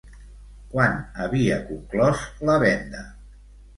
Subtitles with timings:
[0.71, 0.95] Quan
[1.25, 3.05] havia conclòs la venda?